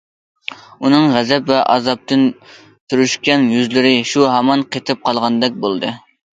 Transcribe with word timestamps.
ئۇنىڭ 0.87 1.03
غەزەپ 1.15 1.51
ۋە 1.53 1.59
ئازابتىن 1.73 2.25
پۈرۈشكەن 2.55 3.47
يۈزلىرى 3.53 3.95
شۇ 4.15 4.29
ھامان 4.35 4.67
قېتىپ 4.75 5.07
قالغاندەك 5.09 5.65
بولدى. 5.69 5.97